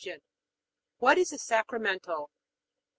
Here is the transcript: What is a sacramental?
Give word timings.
What 0.97 1.19
is 1.19 1.31
a 1.31 1.37
sacramental? 1.37 2.31